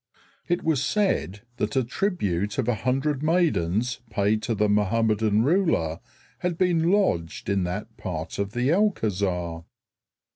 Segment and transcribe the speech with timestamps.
[0.47, 5.99] It was said that a tribute of a hundred maidens paid to the Mohammedan ruler
[6.39, 9.63] had been lodged in that part of the Alcázar.